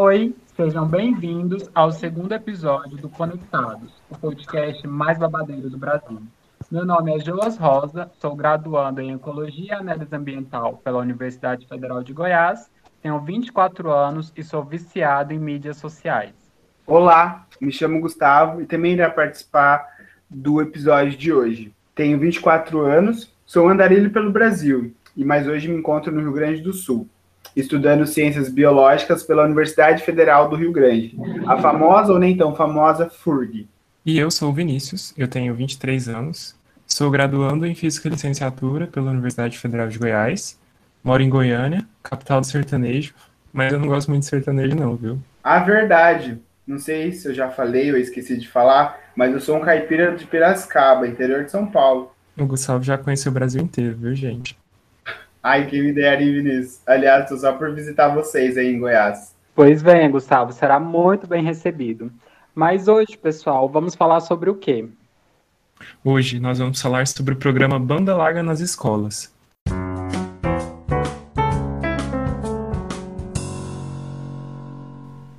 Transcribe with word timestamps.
Oi, 0.00 0.32
sejam 0.54 0.86
bem-vindos 0.86 1.68
ao 1.74 1.90
segundo 1.90 2.30
episódio 2.30 2.96
do 2.98 3.08
Conectados, 3.08 3.92
o 4.08 4.16
podcast 4.16 4.86
mais 4.86 5.18
babadeiro 5.18 5.68
do 5.68 5.76
Brasil. 5.76 6.22
Meu 6.70 6.86
nome 6.86 7.16
é 7.16 7.18
Joas 7.18 7.58
Rosa, 7.58 8.08
sou 8.20 8.36
graduando 8.36 9.00
em 9.00 9.12
Ecologia 9.12 9.72
e 9.72 9.72
Análise 9.72 10.14
Ambiental 10.14 10.80
pela 10.84 11.00
Universidade 11.00 11.66
Federal 11.66 12.04
de 12.04 12.12
Goiás, 12.12 12.70
tenho 13.02 13.18
24 13.18 13.90
anos 13.90 14.32
e 14.36 14.44
sou 14.44 14.62
viciado 14.62 15.32
em 15.32 15.38
mídias 15.40 15.78
sociais. 15.78 16.32
Olá, 16.86 17.44
me 17.60 17.72
chamo 17.72 18.00
Gustavo 18.00 18.62
e 18.62 18.66
também 18.66 18.92
irei 18.92 19.08
participar 19.08 19.84
do 20.30 20.60
episódio 20.60 21.18
de 21.18 21.32
hoje. 21.32 21.74
Tenho 21.96 22.20
24 22.20 22.82
anos, 22.82 23.34
sou 23.44 23.68
andarilho 23.68 24.12
pelo 24.12 24.30
Brasil 24.30 24.94
e 25.16 25.24
mais 25.24 25.48
hoje 25.48 25.66
me 25.66 25.76
encontro 25.76 26.12
no 26.12 26.20
Rio 26.20 26.32
Grande 26.32 26.60
do 26.60 26.72
Sul 26.72 27.08
estudando 27.56 28.06
ciências 28.06 28.48
biológicas 28.48 29.22
pela 29.22 29.44
Universidade 29.44 30.02
Federal 30.02 30.48
do 30.48 30.56
Rio 30.56 30.72
Grande, 30.72 31.16
a 31.46 31.56
famosa 31.58 32.12
ou 32.12 32.18
nem 32.18 32.36
tão 32.36 32.54
famosa 32.54 33.08
FURG. 33.08 33.68
E 34.04 34.18
eu 34.18 34.30
sou 34.30 34.50
o 34.50 34.52
Vinícius, 34.52 35.12
eu 35.16 35.28
tenho 35.28 35.54
23 35.54 36.08
anos, 36.08 36.56
sou 36.86 37.10
graduando 37.10 37.66
em 37.66 37.74
Física 37.74 38.08
e 38.08 38.10
Licenciatura 38.10 38.86
pela 38.86 39.10
Universidade 39.10 39.58
Federal 39.58 39.88
de 39.88 39.98
Goiás, 39.98 40.58
moro 41.02 41.22
em 41.22 41.28
Goiânia, 41.28 41.86
capital 42.02 42.40
do 42.40 42.46
sertanejo, 42.46 43.14
mas 43.52 43.72
eu 43.72 43.78
não 43.78 43.88
gosto 43.88 44.08
muito 44.08 44.22
de 44.22 44.28
sertanejo 44.28 44.76
não, 44.76 44.96
viu? 44.96 45.18
A 45.42 45.58
verdade, 45.58 46.38
não 46.66 46.78
sei 46.78 47.12
se 47.12 47.28
eu 47.28 47.34
já 47.34 47.50
falei 47.50 47.90
ou 47.90 47.98
esqueci 47.98 48.36
de 48.36 48.48
falar, 48.48 48.98
mas 49.16 49.32
eu 49.32 49.40
sou 49.40 49.56
um 49.56 49.60
caipira 49.60 50.14
de 50.14 50.26
Piracicaba, 50.26 51.06
interior 51.06 51.44
de 51.44 51.50
São 51.50 51.66
Paulo. 51.66 52.12
O 52.38 52.46
Gustavo 52.46 52.84
já 52.84 52.96
conhece 52.96 53.28
o 53.28 53.32
Brasil 53.32 53.60
inteiro, 53.60 53.96
viu, 53.96 54.14
gente? 54.14 54.56
Ai, 55.48 55.64
que 55.64 55.80
me 55.80 55.94
dera, 55.94 56.18
Vinícius. 56.18 56.82
Aliás, 56.86 57.26
tô 57.26 57.34
só 57.38 57.54
por 57.54 57.74
visitar 57.74 58.08
vocês 58.08 58.58
aí 58.58 58.74
em 58.74 58.78
Goiás. 58.78 59.34
Pois 59.54 59.80
vem, 59.80 60.10
Gustavo, 60.10 60.52
será 60.52 60.78
muito 60.78 61.26
bem 61.26 61.42
recebido. 61.42 62.12
Mas 62.54 62.86
hoje, 62.86 63.16
pessoal, 63.16 63.66
vamos 63.66 63.94
falar 63.94 64.20
sobre 64.20 64.50
o 64.50 64.54
quê? 64.54 64.86
Hoje 66.04 66.38
nós 66.38 66.58
vamos 66.58 66.82
falar 66.82 67.06
sobre 67.06 67.32
o 67.32 67.36
programa 67.38 67.78
Banda 67.78 68.14
Larga 68.14 68.42
nas 68.42 68.60
escolas. 68.60 69.34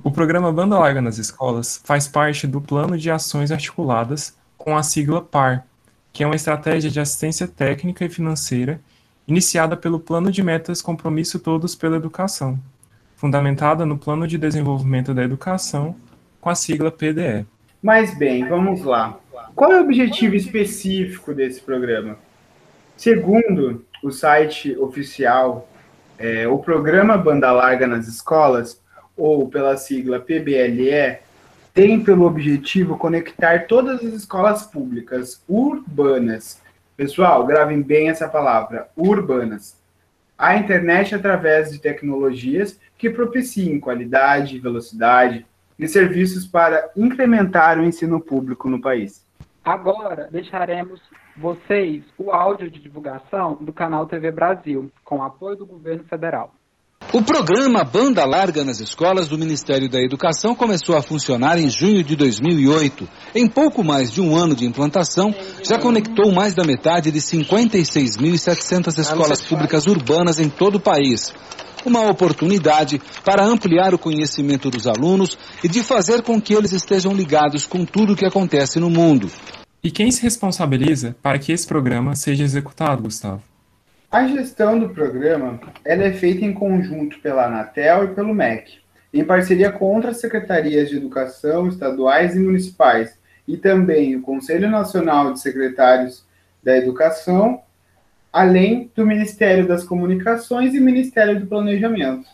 O 0.02 0.10
programa 0.10 0.52
Banda 0.52 0.76
Larga 0.76 1.00
nas 1.00 1.18
escolas 1.18 1.80
faz 1.84 2.08
parte 2.08 2.48
do 2.48 2.60
Plano 2.60 2.98
de 2.98 3.12
Ações 3.12 3.52
Articuladas 3.52 4.36
com 4.58 4.76
a 4.76 4.82
sigla 4.82 5.22
PAR, 5.22 5.64
que 6.12 6.24
é 6.24 6.26
uma 6.26 6.34
estratégia 6.34 6.90
de 6.90 6.98
assistência 6.98 7.46
técnica 7.46 8.04
e 8.04 8.08
financeira 8.08 8.80
iniciada 9.30 9.76
pelo 9.76 10.00
Plano 10.00 10.32
de 10.32 10.42
Metas 10.42 10.82
Compromisso 10.82 11.38
Todos 11.38 11.76
pela 11.76 11.96
Educação, 11.96 12.58
fundamentada 13.14 13.86
no 13.86 13.96
Plano 13.96 14.26
de 14.26 14.36
Desenvolvimento 14.36 15.14
da 15.14 15.22
Educação, 15.22 15.94
com 16.40 16.50
a 16.50 16.54
sigla 16.56 16.90
PDE. 16.90 17.46
Mas 17.80 18.12
bem, 18.18 18.48
vamos 18.48 18.82
lá. 18.82 19.20
Qual 19.54 19.70
é 19.70 19.80
o 19.80 19.84
objetivo 19.84 20.34
específico 20.34 21.32
desse 21.32 21.60
programa? 21.60 22.18
Segundo 22.96 23.84
o 24.02 24.10
site 24.10 24.76
oficial, 24.76 25.68
é, 26.18 26.48
o 26.48 26.58
programa 26.58 27.16
Banda 27.16 27.52
Larga 27.52 27.86
nas 27.86 28.08
Escolas, 28.08 28.80
ou 29.16 29.48
pela 29.48 29.76
sigla 29.76 30.18
PBLE, 30.18 31.18
tem 31.72 32.00
pelo 32.00 32.26
objetivo 32.26 32.98
conectar 32.98 33.68
todas 33.68 34.04
as 34.04 34.12
escolas 34.12 34.64
públicas 34.64 35.40
urbanas 35.48 36.58
Pessoal, 37.00 37.46
gravem 37.46 37.80
bem 37.80 38.10
essa 38.10 38.28
palavra, 38.28 38.90
urbanas. 38.94 39.82
A 40.36 40.56
internet 40.56 41.14
através 41.14 41.72
de 41.72 41.78
tecnologias 41.78 42.78
que 42.98 43.08
propiciem 43.08 43.80
qualidade, 43.80 44.58
velocidade 44.58 45.46
e 45.78 45.88
serviços 45.88 46.46
para 46.46 46.90
incrementar 46.94 47.78
o 47.78 47.84
ensino 47.84 48.20
público 48.20 48.68
no 48.68 48.82
país. 48.82 49.26
Agora 49.64 50.28
deixaremos 50.30 51.00
vocês 51.34 52.04
o 52.18 52.32
áudio 52.32 52.70
de 52.70 52.78
divulgação 52.78 53.54
do 53.54 53.72
canal 53.72 54.04
TV 54.04 54.30
Brasil, 54.30 54.92
com 55.02 55.22
apoio 55.22 55.56
do 55.56 55.64
governo 55.64 56.04
federal. 56.04 56.52
O 57.12 57.20
programa 57.20 57.82
Banda 57.82 58.24
Larga 58.24 58.62
nas 58.62 58.78
Escolas 58.78 59.26
do 59.26 59.36
Ministério 59.36 59.90
da 59.90 60.00
Educação 60.00 60.54
começou 60.54 60.96
a 60.96 61.02
funcionar 61.02 61.58
em 61.58 61.68
junho 61.68 62.04
de 62.04 62.14
2008. 62.14 63.08
Em 63.34 63.48
pouco 63.48 63.82
mais 63.82 64.12
de 64.12 64.20
um 64.20 64.36
ano 64.36 64.54
de 64.54 64.64
implantação, 64.64 65.34
já 65.60 65.76
conectou 65.76 66.30
mais 66.30 66.54
da 66.54 66.62
metade 66.62 67.10
de 67.10 67.18
56.700 67.18 68.96
escolas 68.96 69.42
públicas 69.42 69.88
urbanas 69.88 70.38
em 70.38 70.48
todo 70.48 70.76
o 70.76 70.80
país. 70.80 71.34
Uma 71.84 72.08
oportunidade 72.08 73.02
para 73.24 73.44
ampliar 73.44 73.92
o 73.92 73.98
conhecimento 73.98 74.70
dos 74.70 74.86
alunos 74.86 75.36
e 75.64 75.68
de 75.68 75.82
fazer 75.82 76.22
com 76.22 76.40
que 76.40 76.54
eles 76.54 76.70
estejam 76.70 77.12
ligados 77.12 77.66
com 77.66 77.84
tudo 77.84 78.12
o 78.12 78.16
que 78.16 78.24
acontece 78.24 78.78
no 78.78 78.88
mundo. 78.88 79.28
E 79.82 79.90
quem 79.90 80.12
se 80.12 80.22
responsabiliza 80.22 81.16
para 81.20 81.40
que 81.40 81.50
esse 81.50 81.66
programa 81.66 82.14
seja 82.14 82.44
executado, 82.44 83.02
Gustavo? 83.02 83.49
A 84.10 84.26
gestão 84.26 84.76
do 84.76 84.88
programa 84.88 85.60
ela 85.84 86.02
é 86.02 86.12
feita 86.12 86.44
em 86.44 86.52
conjunto 86.52 87.20
pela 87.20 87.46
Anatel 87.46 88.06
e 88.06 88.08
pelo 88.08 88.34
MEC, 88.34 88.80
em 89.14 89.24
parceria 89.24 89.70
com 89.70 89.94
outras 89.94 90.18
secretarias 90.20 90.88
de 90.88 90.96
educação 90.96 91.68
estaduais 91.68 92.34
e 92.34 92.40
municipais, 92.40 93.16
e 93.46 93.56
também 93.56 94.16
o 94.16 94.22
Conselho 94.22 94.68
Nacional 94.68 95.32
de 95.32 95.38
Secretários 95.38 96.26
da 96.60 96.76
Educação, 96.76 97.62
além 98.32 98.90
do 98.96 99.06
Ministério 99.06 99.68
das 99.68 99.84
Comunicações 99.84 100.74
e 100.74 100.80
Ministério 100.80 101.38
do 101.38 101.46
Planejamento. 101.46 102.28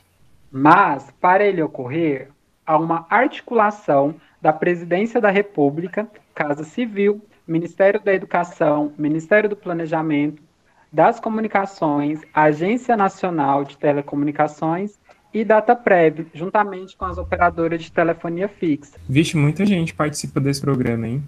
Mas, 0.50 1.12
para 1.20 1.44
ele 1.44 1.60
ocorrer, 1.60 2.28
há 2.66 2.78
uma 2.78 3.06
articulação 3.10 4.14
da 4.40 4.50
Presidência 4.50 5.20
da 5.20 5.28
República, 5.28 6.08
Casa 6.34 6.64
Civil, 6.64 7.20
Ministério 7.46 8.00
da 8.00 8.14
Educação, 8.14 8.94
Ministério 8.96 9.50
do 9.50 9.56
Planejamento, 9.56 10.45
das 10.92 11.20
Comunicações, 11.20 12.20
Agência 12.32 12.96
Nacional 12.96 13.64
de 13.64 13.76
Telecomunicações 13.76 14.98
e 15.32 15.44
DataPrev, 15.44 16.26
juntamente 16.32 16.96
com 16.96 17.04
as 17.04 17.18
operadoras 17.18 17.82
de 17.82 17.92
telefonia 17.92 18.48
fixa. 18.48 18.98
Vixe, 19.08 19.36
muita 19.36 19.66
gente 19.66 19.92
participa 19.92 20.40
desse 20.40 20.60
programa, 20.60 21.06
hein? 21.06 21.22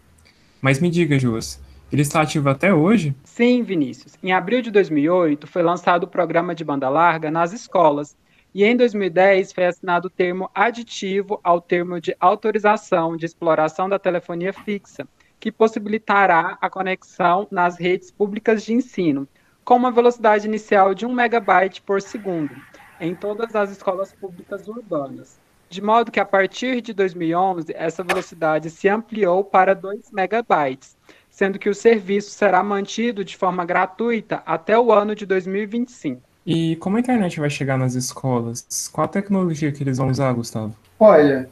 Mas 0.62 0.80
me 0.80 0.90
diga, 0.90 1.18
Juas, 1.18 1.60
ele 1.92 2.02
está 2.02 2.20
ativo 2.20 2.48
até 2.48 2.72
hoje? 2.72 3.14
Sim, 3.24 3.62
Vinícius. 3.62 4.14
Em 4.22 4.32
abril 4.32 4.60
de 4.60 4.70
2008 4.70 5.46
foi 5.46 5.62
lançado 5.62 6.04
o 6.04 6.08
programa 6.08 6.54
de 6.54 6.64
banda 6.64 6.88
larga 6.88 7.30
nas 7.30 7.52
escolas. 7.52 8.16
E 8.54 8.64
em 8.64 8.76
2010 8.76 9.52
foi 9.52 9.66
assinado 9.66 10.08
o 10.08 10.10
termo 10.10 10.50
aditivo 10.54 11.38
ao 11.42 11.60
termo 11.60 12.00
de 12.00 12.16
autorização 12.18 13.16
de 13.16 13.26
exploração 13.26 13.88
da 13.88 13.98
telefonia 13.98 14.52
fixa, 14.52 15.06
que 15.38 15.52
possibilitará 15.52 16.58
a 16.60 16.68
conexão 16.68 17.46
nas 17.50 17.78
redes 17.78 18.10
públicas 18.10 18.64
de 18.64 18.72
ensino, 18.72 19.28
com 19.68 19.76
uma 19.76 19.90
velocidade 19.90 20.46
inicial 20.46 20.94
de 20.94 21.04
1 21.04 21.12
megabyte 21.12 21.82
por 21.82 22.00
segundo 22.00 22.56
em 22.98 23.14
todas 23.14 23.54
as 23.54 23.70
escolas 23.70 24.10
públicas 24.14 24.66
urbanas, 24.66 25.38
de 25.68 25.82
modo 25.82 26.10
que 26.10 26.18
a 26.18 26.24
partir 26.24 26.80
de 26.80 26.94
2011 26.94 27.74
essa 27.76 28.02
velocidade 28.02 28.70
se 28.70 28.88
ampliou 28.88 29.44
para 29.44 29.74
2 29.74 30.10
megabytes, 30.10 30.96
sendo 31.28 31.58
que 31.58 31.68
o 31.68 31.74
serviço 31.74 32.30
será 32.30 32.62
mantido 32.62 33.22
de 33.22 33.36
forma 33.36 33.62
gratuita 33.62 34.42
até 34.46 34.78
o 34.78 34.90
ano 34.90 35.14
de 35.14 35.26
2025. 35.26 36.22
E 36.46 36.76
como 36.76 36.96
a 36.96 37.00
internet 37.00 37.38
vai 37.38 37.50
chegar 37.50 37.76
nas 37.76 37.94
escolas? 37.94 38.88
Qual 38.90 39.04
a 39.04 39.08
tecnologia 39.08 39.70
que 39.70 39.82
eles 39.82 39.98
vão 39.98 40.08
usar, 40.08 40.32
Gustavo? 40.32 40.74
Olha, 40.98 41.50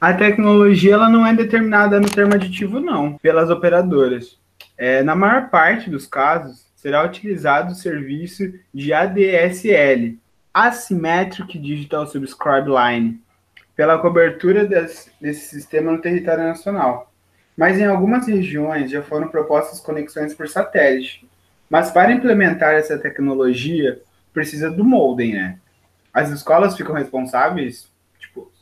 a 0.00 0.14
tecnologia 0.14 0.94
ela 0.94 1.10
não 1.10 1.26
é 1.26 1.34
determinada 1.34 2.00
no 2.00 2.08
termo 2.08 2.32
aditivo, 2.32 2.80
não, 2.80 3.18
pelas 3.18 3.50
operadoras. 3.50 4.38
É, 4.78 5.02
na 5.02 5.14
maior 5.14 5.50
parte 5.50 5.90
dos 5.90 6.06
casos, 6.06 6.67
será 6.78 7.04
utilizado 7.04 7.72
o 7.72 7.74
serviço 7.74 8.54
de 8.72 8.92
ADSL, 8.92 10.16
Asymmetric 10.54 11.58
Digital 11.58 12.06
Subscribe 12.06 12.68
Line, 12.70 13.20
pela 13.74 13.98
cobertura 13.98 14.64
desse, 14.64 15.10
desse 15.20 15.48
sistema 15.48 15.90
no 15.90 16.00
território 16.00 16.44
nacional. 16.44 17.12
Mas 17.56 17.80
em 17.80 17.84
algumas 17.84 18.28
regiões 18.28 18.92
já 18.92 19.02
foram 19.02 19.26
propostas 19.26 19.80
conexões 19.80 20.32
por 20.34 20.48
satélite. 20.48 21.28
Mas 21.68 21.90
para 21.90 22.12
implementar 22.12 22.74
essa 22.74 22.96
tecnologia, 22.96 24.00
precisa 24.32 24.70
do 24.70 24.84
modem, 24.84 25.32
né? 25.32 25.58
As 26.14 26.30
escolas 26.30 26.76
ficam 26.76 26.94
responsáveis? 26.94 27.90
Tipo, 28.20 28.52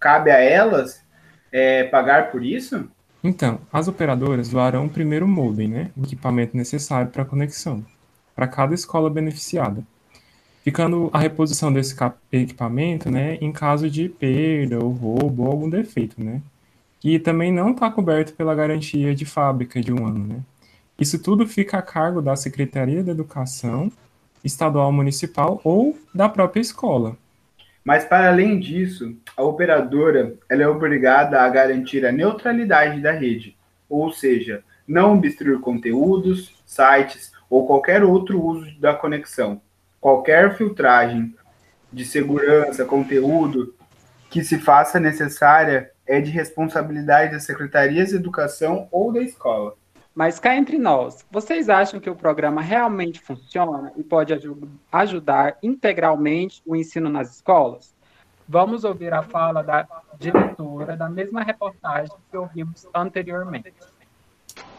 cabe 0.00 0.30
a 0.30 0.40
elas 0.40 1.04
é, 1.52 1.84
pagar 1.84 2.30
por 2.30 2.42
isso? 2.42 2.90
Então, 3.22 3.60
as 3.72 3.88
operadoras 3.88 4.48
doarão 4.48 4.86
o 4.86 4.90
primeiro 4.90 5.26
modem, 5.26 5.68
né, 5.68 5.90
o 5.96 6.04
equipamento 6.04 6.56
necessário 6.56 7.10
para 7.10 7.22
a 7.22 7.26
conexão, 7.26 7.84
para 8.34 8.46
cada 8.46 8.74
escola 8.74 9.10
beneficiada, 9.10 9.82
ficando 10.62 11.10
a 11.12 11.18
reposição 11.18 11.72
desse 11.72 11.96
equipamento 12.30 13.10
né, 13.10 13.36
em 13.40 13.50
caso 13.50 13.90
de 13.90 14.08
perda 14.08 14.78
ou 14.78 14.92
roubo 14.92 15.42
ou 15.42 15.50
algum 15.50 15.68
defeito, 15.68 16.22
né, 16.22 16.40
que 17.00 17.18
também 17.18 17.52
não 17.52 17.72
está 17.72 17.90
coberto 17.90 18.32
pela 18.34 18.54
garantia 18.54 19.14
de 19.14 19.24
fábrica 19.24 19.80
de 19.80 19.92
um 19.92 20.06
ano. 20.06 20.26
Né. 20.26 20.40
Isso 20.98 21.20
tudo 21.20 21.46
fica 21.46 21.78
a 21.78 21.82
cargo 21.82 22.22
da 22.22 22.36
Secretaria 22.36 23.02
da 23.02 23.12
Educação, 23.12 23.90
estadual 24.44 24.92
municipal 24.92 25.60
ou 25.64 25.98
da 26.14 26.28
própria 26.28 26.60
escola. 26.60 27.16
Mas, 27.84 28.04
para 28.04 28.28
além 28.28 28.58
disso, 28.58 29.16
a 29.38 29.44
operadora 29.44 30.34
ela 30.48 30.64
é 30.64 30.68
obrigada 30.68 31.40
a 31.40 31.48
garantir 31.48 32.04
a 32.04 32.10
neutralidade 32.10 33.00
da 33.00 33.12
rede, 33.12 33.56
ou 33.88 34.10
seja, 34.10 34.64
não 34.86 35.14
obstruir 35.14 35.60
conteúdos, 35.60 36.60
sites 36.66 37.30
ou 37.48 37.64
qualquer 37.64 38.02
outro 38.02 38.42
uso 38.42 38.68
da 38.80 38.92
conexão. 38.92 39.60
Qualquer 40.00 40.56
filtragem 40.56 41.36
de 41.92 42.04
segurança, 42.04 42.84
conteúdo 42.84 43.76
que 44.28 44.42
se 44.42 44.58
faça 44.58 44.98
necessária 44.98 45.92
é 46.04 46.20
de 46.20 46.32
responsabilidade 46.32 47.30
das 47.30 47.44
secretarias 47.44 48.08
de 48.08 48.16
educação 48.16 48.88
ou 48.90 49.12
da 49.12 49.22
escola. 49.22 49.76
Mas 50.16 50.40
cá 50.40 50.56
entre 50.56 50.78
nós, 50.78 51.24
vocês 51.30 51.68
acham 51.68 52.00
que 52.00 52.10
o 52.10 52.16
programa 52.16 52.60
realmente 52.60 53.20
funciona 53.20 53.92
e 53.96 54.02
pode 54.02 54.34
ajudar 54.90 55.58
integralmente 55.62 56.60
o 56.66 56.74
ensino 56.74 57.08
nas 57.08 57.36
escolas? 57.36 57.96
Vamos 58.48 58.82
ouvir 58.82 59.12
a 59.12 59.22
fala 59.22 59.62
da 59.62 59.86
diretora 60.18 60.96
da 60.96 61.06
mesma 61.06 61.42
reportagem 61.42 62.16
que 62.30 62.36
ouvimos 62.36 62.86
anteriormente. 62.94 63.74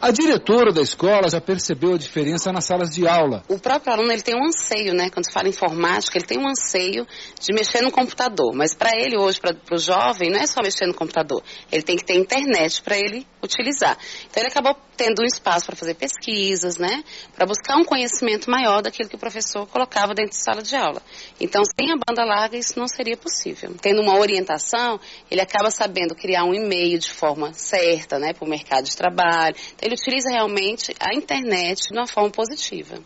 A 0.02 0.10
diretora 0.10 0.72
da 0.72 0.80
escola 0.80 1.28
já 1.28 1.42
percebeu 1.42 1.92
a 1.92 1.98
diferença 1.98 2.50
nas 2.50 2.64
salas 2.64 2.88
de 2.88 3.06
aula. 3.06 3.42
O 3.46 3.58
próprio 3.58 3.92
aluno 3.92 4.10
ele 4.10 4.22
tem 4.22 4.34
um 4.34 4.46
anseio, 4.46 4.94
né? 4.94 5.10
Quando 5.10 5.26
se 5.26 5.32
fala 5.32 5.46
informática, 5.46 6.16
ele 6.16 6.24
tem 6.24 6.38
um 6.38 6.48
anseio 6.48 7.06
de 7.38 7.52
mexer 7.52 7.82
no 7.82 7.90
computador. 7.90 8.54
Mas 8.54 8.74
para 8.74 8.92
ele 8.96 9.18
hoje, 9.18 9.38
para 9.38 9.54
o 9.70 9.78
jovem, 9.78 10.30
não 10.30 10.40
é 10.40 10.46
só 10.46 10.62
mexer 10.62 10.86
no 10.86 10.94
computador. 10.94 11.42
Ele 11.70 11.82
tem 11.82 11.98
que 11.98 12.04
ter 12.06 12.14
internet 12.14 12.80
para 12.80 12.96
ele 12.96 13.26
utilizar. 13.42 13.98
Então 14.24 14.42
ele 14.42 14.48
acabou 14.48 14.74
tendo 14.96 15.22
um 15.22 15.26
espaço 15.26 15.66
para 15.66 15.76
fazer 15.76 15.94
pesquisas, 15.94 16.78
né? 16.78 17.04
Para 17.34 17.44
buscar 17.44 17.76
um 17.76 17.84
conhecimento 17.84 18.50
maior 18.50 18.80
daquilo 18.80 19.08
que 19.08 19.16
o 19.16 19.18
professor 19.18 19.66
colocava 19.66 20.14
dentro 20.14 20.32
de 20.32 20.42
sala 20.42 20.62
de 20.62 20.76
aula. 20.76 21.02
Então, 21.38 21.62
sem 21.78 21.90
a 21.90 21.96
banda 21.96 22.24
larga, 22.24 22.56
isso 22.56 22.78
não 22.78 22.86
seria 22.86 23.16
possível. 23.16 23.74
Tendo 23.80 24.00
uma 24.02 24.18
orientação, 24.18 24.98
ele 25.30 25.40
acaba 25.40 25.70
sabendo 25.70 26.14
criar 26.14 26.44
um 26.44 26.54
e-mail 26.54 26.98
de 26.98 27.10
forma 27.10 27.52
certa, 27.54 28.18
né? 28.18 28.32
Para 28.32 28.46
o 28.46 28.48
mercado 28.48 28.84
de 28.84 28.96
trabalho. 28.96 29.56
Então, 29.74 29.89
ele 29.90 29.96
utiliza 30.00 30.30
realmente 30.30 30.94
a 31.00 31.12
internet 31.14 31.88
de 31.88 31.98
uma 31.98 32.06
forma 32.06 32.30
positiva. 32.30 32.98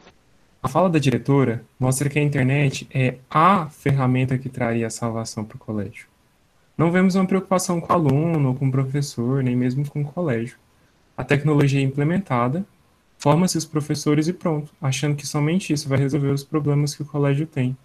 A 0.62 0.69
fala 0.69 0.90
da 0.90 0.98
diretora 0.98 1.64
mostra 1.81 2.08
que 2.10 2.19
a 2.19 2.22
internet 2.22 2.86
é 2.92 3.16
a 3.31 3.69
ferramenta 3.70 4.36
que 4.36 4.48
traria 4.48 4.86
a 4.86 4.90
salvação 4.90 5.44
para 5.44 5.56
o 5.56 5.58
colégio. 5.58 6.06
Não 6.76 6.90
vemos 6.90 7.14
uma 7.14 7.26
preocupação 7.26 7.81
com 7.81 7.92
o 7.92 7.96
aluno, 7.96 8.54
com 8.54 8.69
o 8.69 8.70
professor, 8.70 9.42
nem 9.42 9.56
mesmo 9.56 9.88
com 9.88 10.02
o 10.02 10.04
colégio. 10.04 10.58
A 11.16 11.25
tecnologia 11.25 11.81
é 11.81 11.82
implementada, 11.82 12.66
forma-se 13.19 13.56
os 13.56 13.64
professores 13.64 14.28
e 14.28 14.32
pronto, 14.32 14.70
achando 14.82 15.16
que 15.16 15.26
somente 15.26 15.72
isso 15.72 15.88
vai 15.88 15.98
resolver 15.98 16.31
os 16.31 16.44
problemas 16.44 16.94
que 16.94 17.02
o 17.02 17.06
colégio 17.06 17.46
tem. 17.46 17.76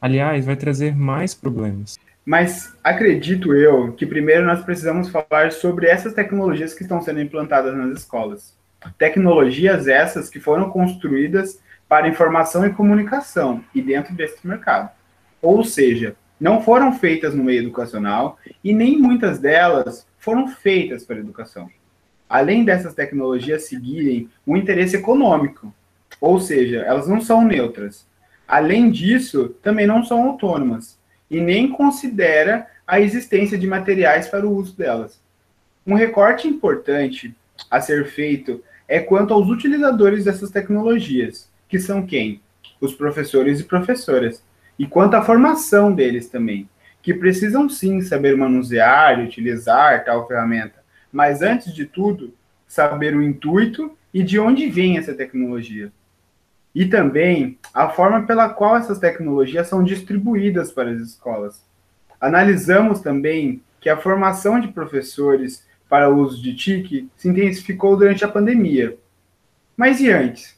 Aliás, 0.00 0.46
vai 0.46 0.56
trazer 0.56 0.96
mais 0.96 1.34
problemas. 1.34 1.98
Mas 2.28 2.76
acredito 2.84 3.54
eu 3.54 3.94
que 3.94 4.04
primeiro 4.04 4.44
nós 4.44 4.62
precisamos 4.62 5.08
falar 5.08 5.50
sobre 5.50 5.86
essas 5.86 6.12
tecnologias 6.12 6.74
que 6.74 6.82
estão 6.82 7.00
sendo 7.00 7.22
implantadas 7.22 7.74
nas 7.74 8.00
escolas. 8.00 8.54
Tecnologias 8.98 9.88
essas 9.88 10.28
que 10.28 10.38
foram 10.38 10.68
construídas 10.68 11.58
para 11.88 12.06
informação 12.06 12.66
e 12.66 12.74
comunicação 12.74 13.64
e 13.74 13.80
dentro 13.80 14.14
desse 14.14 14.46
mercado. 14.46 14.90
Ou 15.40 15.64
seja, 15.64 16.16
não 16.38 16.60
foram 16.60 16.92
feitas 16.92 17.34
no 17.34 17.42
meio 17.42 17.60
educacional 17.62 18.38
e 18.62 18.74
nem 18.74 18.98
muitas 18.98 19.38
delas 19.38 20.06
foram 20.18 20.48
feitas 20.48 21.06
para 21.06 21.16
a 21.16 21.20
educação. 21.20 21.70
Além 22.28 22.62
dessas 22.62 22.92
tecnologias 22.92 23.68
seguirem 23.68 24.28
um 24.46 24.54
interesse 24.54 24.96
econômico, 24.96 25.72
ou 26.20 26.38
seja, 26.38 26.80
elas 26.80 27.08
não 27.08 27.22
são 27.22 27.42
neutras. 27.42 28.06
Além 28.46 28.90
disso, 28.90 29.56
também 29.62 29.86
não 29.86 30.04
são 30.04 30.28
autônomas 30.28 30.97
e 31.30 31.40
nem 31.40 31.68
considera 31.68 32.66
a 32.86 33.00
existência 33.00 33.58
de 33.58 33.66
materiais 33.66 34.28
para 34.28 34.46
o 34.46 34.54
uso 34.54 34.76
delas. 34.76 35.20
Um 35.86 35.94
recorte 35.94 36.48
importante 36.48 37.34
a 37.70 37.80
ser 37.80 38.06
feito 38.06 38.62
é 38.86 38.98
quanto 39.00 39.34
aos 39.34 39.48
utilizadores 39.48 40.24
dessas 40.24 40.50
tecnologias, 40.50 41.50
que 41.68 41.78
são 41.78 42.06
quem? 42.06 42.40
Os 42.80 42.94
professores 42.94 43.60
e 43.60 43.64
professoras. 43.64 44.42
E 44.78 44.86
quanto 44.86 45.14
à 45.14 45.22
formação 45.22 45.92
deles 45.92 46.28
também, 46.28 46.68
que 47.02 47.12
precisam 47.12 47.68
sim 47.68 48.00
saber 48.00 48.36
manusear 48.36 49.18
e 49.18 49.24
utilizar 49.24 50.04
tal 50.04 50.26
ferramenta, 50.26 50.82
mas 51.12 51.42
antes 51.42 51.74
de 51.74 51.84
tudo, 51.84 52.32
saber 52.66 53.16
o 53.16 53.22
intuito 53.22 53.96
e 54.12 54.22
de 54.22 54.38
onde 54.38 54.68
vem 54.68 54.98
essa 54.98 55.14
tecnologia 55.14 55.92
e 56.74 56.86
também 56.86 57.58
a 57.72 57.88
forma 57.88 58.22
pela 58.22 58.48
qual 58.48 58.76
essas 58.76 58.98
tecnologias 58.98 59.68
são 59.68 59.82
distribuídas 59.82 60.70
para 60.70 60.90
as 60.90 61.00
escolas. 61.00 61.62
Analisamos 62.20 63.00
também 63.00 63.62
que 63.80 63.88
a 63.88 63.96
formação 63.96 64.60
de 64.60 64.68
professores 64.68 65.66
para 65.88 66.10
o 66.10 66.18
uso 66.18 66.42
de 66.42 66.54
TIC 66.54 67.08
se 67.16 67.28
intensificou 67.28 67.96
durante 67.96 68.24
a 68.24 68.28
pandemia. 68.28 68.98
Mas 69.76 70.00
e 70.00 70.10
antes? 70.10 70.56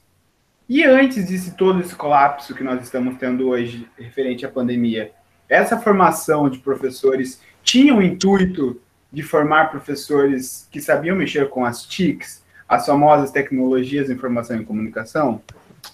E 0.68 0.84
antes 0.84 1.28
desse 1.28 1.56
todo 1.56 1.80
esse 1.80 1.94
colapso 1.94 2.54
que 2.54 2.64
nós 2.64 2.82
estamos 2.82 3.16
tendo 3.18 3.48
hoje 3.48 3.88
referente 3.98 4.46
à 4.46 4.48
pandemia? 4.48 5.12
Essa 5.48 5.78
formação 5.78 6.48
de 6.48 6.58
professores 6.58 7.40
tinha 7.62 7.94
o 7.94 8.02
intuito 8.02 8.80
de 9.12 9.22
formar 9.22 9.70
professores 9.70 10.68
que 10.70 10.80
sabiam 10.80 11.16
mexer 11.16 11.48
com 11.48 11.64
as 11.64 11.84
TICs, 11.84 12.44
as 12.68 12.86
famosas 12.86 13.32
tecnologias 13.32 14.06
de 14.06 14.12
informação 14.12 14.60
e 14.60 14.64
comunicação? 14.64 15.42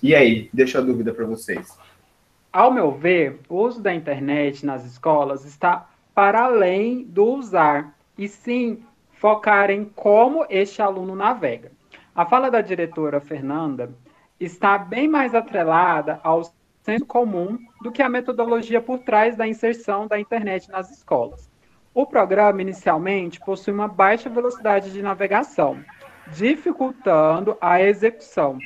E 0.02 0.14
aí, 0.14 0.50
deixa 0.52 0.78
a 0.78 0.82
dúvida 0.82 1.12
para 1.12 1.25
vocês. 1.25 1.78
Ao 2.52 2.70
meu 2.70 2.93
ver, 2.93 3.40
o 3.48 3.56
uso 3.56 3.82
da 3.82 3.94
internet 3.94 4.64
nas 4.64 4.84
escolas 4.84 5.44
está 5.44 5.88
para 6.14 6.44
além 6.44 7.04
do 7.04 7.25
usar, 7.25 7.94
e 8.16 8.28
sim 8.28 8.82
focar 9.12 9.70
em 9.70 9.84
como 9.84 10.46
este 10.48 10.81
aluno 10.81 11.14
navega. 11.14 11.70
A 12.14 12.25
fala 12.25 12.50
da 12.50 12.62
diretora 12.62 13.20
Fernanda 13.20 13.90
está 14.40 14.78
bem 14.78 15.06
mais 15.06 15.34
atrelada 15.34 16.19
ao 16.22 16.43
senso 16.82 17.04
comum 17.04 17.58
do 17.82 17.93
que 17.93 18.02
a 18.02 18.08
metodologia 18.08 18.81
por 18.81 19.00
trás 19.00 19.37
da 19.37 19.46
inserção 19.46 20.06
da 20.06 20.19
internet 20.19 20.70
nas 20.70 20.90
escolas. 20.90 21.50
O 21.93 22.06
programa 22.06 22.62
inicialmente 22.62 23.40
possui 23.40 23.72
uma 23.72 23.88
baixa 23.88 24.31
velocidade 24.31 24.93
de 24.93 25.02
navegação, 25.02 25.78
dificultando 26.32 27.56
a 27.60 27.82
execução, 27.82 28.58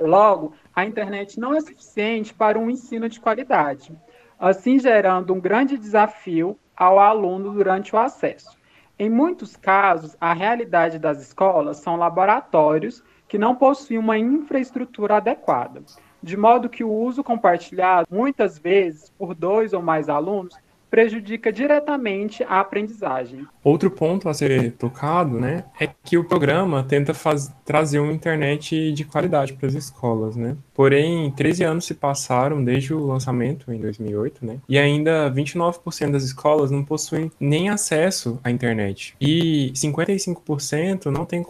Logo, 0.00 0.54
a 0.74 0.84
internet 0.84 1.38
não 1.38 1.54
é 1.54 1.60
suficiente 1.60 2.32
para 2.32 2.58
um 2.58 2.70
ensino 2.70 3.08
de 3.08 3.20
qualidade, 3.20 3.92
assim 4.38 4.78
gerando 4.78 5.34
um 5.34 5.40
grande 5.40 5.76
desafio 5.76 6.58
ao 6.76 6.98
aluno 6.98 7.52
durante 7.52 7.94
o 7.94 7.98
acesso. 7.98 8.58
Em 8.98 9.08
muitos 9.08 9.56
casos, 9.56 10.16
a 10.20 10.32
realidade 10.32 10.98
das 10.98 11.20
escolas 11.20 11.78
são 11.78 11.96
laboratórios 11.96 13.02
que 13.26 13.38
não 13.38 13.54
possuem 13.54 13.98
uma 13.98 14.18
infraestrutura 14.18 15.16
adequada, 15.16 15.82
de 16.22 16.36
modo 16.36 16.68
que 16.68 16.84
o 16.84 16.92
uso 16.92 17.24
compartilhado, 17.24 18.06
muitas 18.10 18.58
vezes 18.58 19.10
por 19.10 19.34
dois 19.34 19.72
ou 19.72 19.80
mais 19.80 20.08
alunos, 20.08 20.54
prejudica 20.90 21.52
diretamente 21.52 22.42
a 22.42 22.60
aprendizagem. 22.60 23.46
Outro 23.62 23.90
ponto 23.90 24.28
a 24.28 24.34
ser 24.34 24.72
tocado, 24.72 25.38
né, 25.38 25.64
é 25.78 25.88
que 26.02 26.18
o 26.18 26.24
programa 26.24 26.82
tenta 26.82 27.14
faz, 27.14 27.52
trazer 27.64 28.00
uma 28.00 28.12
internet 28.12 28.92
de 28.92 29.04
qualidade 29.04 29.52
para 29.52 29.68
as 29.68 29.74
escolas, 29.74 30.34
né? 30.34 30.56
Porém, 30.74 31.30
13 31.30 31.64
anos 31.64 31.84
se 31.84 31.94
passaram 31.94 32.62
desde 32.64 32.92
o 32.92 33.06
lançamento 33.06 33.72
em 33.72 33.78
2008, 33.78 34.44
né? 34.44 34.58
E 34.68 34.78
ainda 34.78 35.30
29% 35.30 36.10
das 36.10 36.24
escolas 36.24 36.70
não 36.70 36.84
possuem 36.84 37.30
nem 37.38 37.68
acesso 37.68 38.40
à 38.42 38.50
internet. 38.50 39.14
E 39.20 39.72
55% 39.74 41.06
não 41.06 41.24
tem 41.24 41.44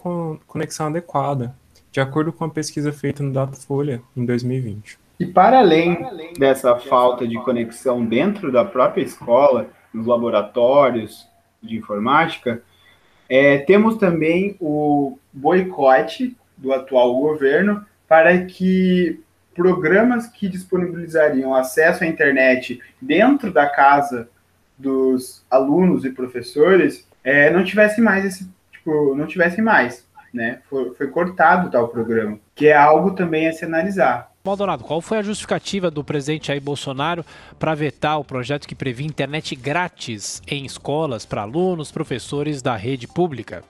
conexão 0.45 0.87
adequada, 0.87 1.55
de 1.91 1.99
acordo 1.99 2.31
com 2.31 2.45
a 2.45 2.49
pesquisa 2.49 2.91
feita 2.91 3.23
no 3.23 3.33
Datafolha 3.33 4.01
em 4.15 4.25
2020. 4.25 5.00
E 5.21 5.25
para 5.27 5.59
além 5.59 5.99
dessa 6.39 6.75
falta 6.79 7.27
de 7.27 7.35
conexão 7.35 8.03
dentro 8.03 8.51
da 8.51 8.65
própria 8.65 9.03
escola, 9.03 9.69
nos 9.93 10.07
laboratórios 10.07 11.27
de 11.61 11.77
informática, 11.77 12.63
é, 13.29 13.59
temos 13.59 13.97
também 13.97 14.57
o 14.59 15.19
boicote 15.31 16.35
do 16.57 16.73
atual 16.73 17.15
governo 17.19 17.85
para 18.07 18.45
que 18.45 19.21
programas 19.53 20.25
que 20.25 20.49
disponibilizariam 20.49 21.53
acesso 21.53 22.03
à 22.03 22.07
internet 22.07 22.81
dentro 22.99 23.53
da 23.53 23.69
casa 23.69 24.27
dos 24.75 25.45
alunos 25.51 26.03
e 26.03 26.09
professores 26.09 27.07
é, 27.23 27.51
não 27.51 27.63
tivessem 27.63 28.03
mais 28.03 28.25
esse 28.25 28.49
tipo, 28.71 29.13
não 29.13 29.27
tivessem 29.27 29.63
mais, 29.63 30.03
né? 30.33 30.59
Foi, 30.69 30.93
foi 30.93 31.07
cortado 31.07 31.69
tal 31.69 31.87
programa, 31.87 32.39
que 32.55 32.67
é 32.67 32.75
algo 32.75 33.11
também 33.11 33.47
a 33.47 33.53
se 33.53 33.65
analisar. 33.65 34.31
Maldonado, 34.43 34.83
qual 34.83 35.01
foi 35.01 35.19
a 35.19 35.21
justificativa 35.21 35.91
do 35.91 36.03
presidente 36.03 36.47
Jair 36.47 36.61
Bolsonaro 36.61 37.23
para 37.59 37.75
vetar 37.75 38.19
o 38.19 38.23
projeto 38.23 38.67
que 38.67 38.73
previa 38.73 39.05
internet 39.05 39.55
grátis 39.55 40.41
em 40.47 40.65
escolas 40.65 41.25
para 41.25 41.43
alunos, 41.43 41.91
professores 41.91 42.59
da 42.59 42.75
rede 42.75 43.07
pública? 43.07 43.63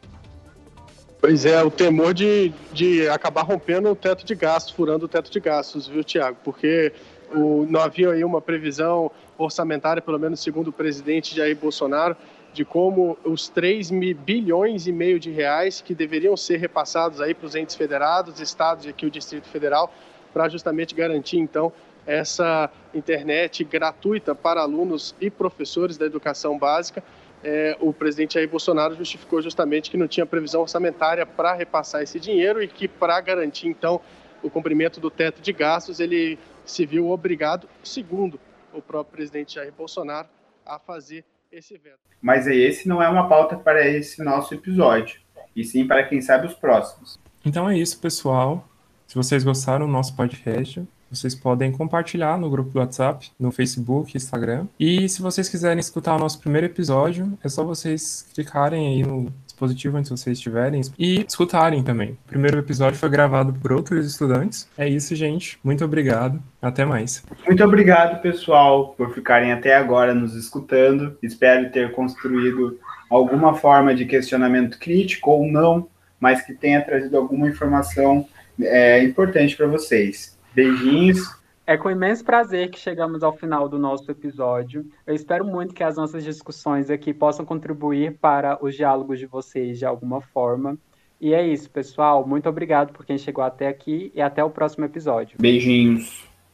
Pois 1.19 1.45
é, 1.45 1.61
o 1.61 1.69
temor 1.69 2.13
de, 2.13 2.53
de 2.71 3.07
acabar 3.09 3.43
rompendo 3.43 3.91
o 3.91 3.95
teto 3.95 4.25
de 4.25 4.33
gastos, 4.33 4.73
furando 4.73 5.05
o 5.05 5.07
teto 5.07 5.29
de 5.29 5.39
gastos, 5.39 5.87
viu, 5.87 6.03
Tiago? 6.03 6.37
Porque 6.43 6.93
o, 7.35 7.67
não 7.69 7.81
havia 7.81 8.09
aí 8.11 8.23
uma 8.23 8.41
previsão 8.41 9.11
orçamentária, 9.37 10.01
pelo 10.01 10.17
menos 10.17 10.39
segundo 10.39 10.69
o 10.69 10.73
presidente 10.73 11.35
Jair 11.35 11.55
Bolsonaro, 11.55 12.15
de 12.53 12.65
como 12.65 13.17
os 13.23 13.47
3 13.47 13.91
bilhões 14.15 14.87
e 14.87 14.91
meio 14.91 15.19
de 15.19 15.31
reais 15.31 15.81
que 15.81 15.95
deveriam 15.95 16.35
ser 16.35 16.57
repassados 16.57 17.21
aí 17.21 17.33
para 17.33 17.45
os 17.45 17.55
entes 17.55 17.75
federados, 17.75 18.39
estados 18.39 18.85
e 18.85 18.89
aqui 18.89 19.05
o 19.05 19.11
Distrito 19.11 19.47
Federal, 19.47 19.93
para 20.33 20.49
justamente 20.49 20.93
garantir 20.93 21.37
então 21.37 21.71
essa 22.05 22.69
internet 22.93 23.63
gratuita 23.63 24.33
para 24.33 24.61
alunos 24.61 25.15
e 25.21 25.29
professores 25.29 25.97
da 25.97 26.05
educação 26.05 26.57
básica. 26.57 27.03
É, 27.43 27.75
o 27.79 27.91
presidente 27.91 28.35
Jair 28.35 28.47
Bolsonaro 28.47 28.95
justificou 28.95 29.41
justamente 29.41 29.89
que 29.89 29.97
não 29.97 30.07
tinha 30.07 30.25
previsão 30.25 30.61
orçamentária 30.61 31.25
para 31.25 31.53
repassar 31.53 32.03
esse 32.03 32.19
dinheiro 32.19 32.61
e 32.61 32.67
que 32.67 32.87
para 32.87 33.19
garantir 33.19 33.67
então 33.67 33.99
o 34.43 34.49
cumprimento 34.49 34.99
do 34.99 35.09
teto 35.09 35.41
de 35.41 35.51
gastos 35.51 35.99
ele 35.99 36.37
se 36.65 36.85
viu 36.85 37.09
obrigado, 37.09 37.67
segundo 37.83 38.39
o 38.73 38.81
próprio 38.81 39.15
presidente 39.15 39.55
Jair 39.55 39.71
Bolsonaro, 39.71 40.27
a 40.65 40.79
fazer 40.79 41.25
esse 41.51 41.77
veto. 41.77 41.99
Mas 42.21 42.47
esse 42.47 42.87
não 42.87 43.01
é 43.01 43.09
uma 43.09 43.27
pauta 43.27 43.57
para 43.57 43.85
esse 43.85 44.23
nosso 44.23 44.53
episódio, 44.53 45.19
e 45.55 45.63
sim 45.63 45.85
para 45.85 46.03
quem 46.03 46.21
sabe 46.21 46.47
os 46.47 46.53
próximos. 46.53 47.19
Então 47.45 47.69
é 47.69 47.77
isso, 47.77 47.99
pessoal. 47.99 48.67
Se 49.07 49.15
vocês 49.15 49.43
gostaram 49.43 49.85
do 49.85 49.91
nosso 49.91 50.15
podcast, 50.15 50.87
vocês 51.09 51.35
podem 51.35 51.71
compartilhar 51.71 52.37
no 52.39 52.49
grupo 52.49 52.69
do 52.69 52.79
WhatsApp, 52.79 53.29
no 53.37 53.51
Facebook, 53.51 54.15
Instagram. 54.15 54.67
E 54.79 55.09
se 55.09 55.21
vocês 55.21 55.49
quiserem 55.49 55.79
escutar 55.79 56.15
o 56.15 56.19
nosso 56.19 56.39
primeiro 56.39 56.67
episódio, 56.67 57.37
é 57.43 57.49
só 57.49 57.65
vocês 57.65 58.25
clicarem 58.33 58.87
aí 58.87 59.03
no 59.03 59.33
dispositivo 59.61 59.97
onde 59.97 60.09
vocês 60.09 60.37
estiverem 60.37 60.81
e 60.97 61.23
escutarem 61.27 61.83
também. 61.83 62.11
O 62.25 62.27
primeiro 62.27 62.57
episódio 62.57 62.97
foi 62.97 63.09
gravado 63.09 63.53
por 63.53 63.71
outros 63.71 64.05
estudantes. 64.05 64.67
É 64.77 64.87
isso, 64.87 65.15
gente. 65.15 65.59
Muito 65.63 65.85
obrigado. 65.85 66.41
Até 66.61 66.83
mais. 66.83 67.23
Muito 67.45 67.63
obrigado, 67.63 68.21
pessoal, 68.21 68.93
por 68.97 69.13
ficarem 69.13 69.51
até 69.51 69.75
agora 69.75 70.13
nos 70.13 70.35
escutando. 70.35 71.17
Espero 71.21 71.71
ter 71.71 71.91
construído 71.91 72.79
alguma 73.09 73.53
forma 73.53 73.93
de 73.93 74.05
questionamento 74.05 74.79
crítico 74.79 75.31
ou 75.31 75.47
não, 75.47 75.87
mas 76.19 76.41
que 76.41 76.53
tenha 76.53 76.81
trazido 76.81 77.17
alguma 77.17 77.47
informação 77.47 78.25
é, 78.59 79.03
importante 79.03 79.55
para 79.55 79.67
vocês. 79.67 80.37
Beijinhos. 80.53 81.40
É 81.71 81.77
com 81.77 81.89
imenso 81.89 82.25
prazer 82.25 82.69
que 82.69 82.77
chegamos 82.77 83.23
ao 83.23 83.31
final 83.31 83.69
do 83.69 83.79
nosso 83.79 84.11
episódio. 84.11 84.85
Eu 85.07 85.15
espero 85.15 85.45
muito 85.45 85.73
que 85.73 85.81
as 85.81 85.95
nossas 85.95 86.21
discussões 86.21 86.89
aqui 86.89 87.13
possam 87.13 87.45
contribuir 87.45 88.17
para 88.19 88.61
os 88.61 88.75
diálogos 88.75 89.17
de 89.19 89.25
vocês 89.25 89.79
de 89.79 89.85
alguma 89.85 90.19
forma. 90.19 90.77
E 91.21 91.33
é 91.33 91.47
isso, 91.47 91.69
pessoal. 91.69 92.27
Muito 92.27 92.49
obrigado 92.49 92.91
por 92.91 93.05
quem 93.05 93.17
chegou 93.17 93.41
até 93.41 93.69
aqui 93.69 94.11
e 94.13 94.21
até 94.21 94.43
o 94.43 94.49
próximo 94.49 94.83
episódio. 94.83 95.37
Beijinhos. 95.39 96.30